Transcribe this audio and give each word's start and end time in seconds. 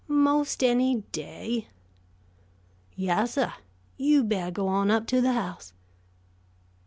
"'Most 0.07 0.63
any 0.63 1.01
day?" 1.11 1.67
"Yessah. 2.95 3.53
You 3.97 4.23
better 4.23 4.49
go 4.49 4.67
on 4.67 4.89
up 4.89 5.05
to 5.05 5.21
the 5.21 5.33
house." 5.33 5.73